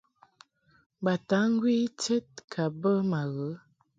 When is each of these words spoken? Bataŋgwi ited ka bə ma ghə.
Bataŋgwi 1.03 1.73
ited 1.87 2.29
ka 2.51 2.63
bə 2.81 2.91
ma 3.09 3.21
ghə. 3.33 3.49